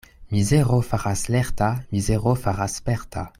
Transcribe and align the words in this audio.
Mizero 0.35 0.79
faras 0.81 1.21
lerta, 1.29 1.69
mizero 1.91 2.33
faras 2.45 2.77
sperta. 2.81 3.29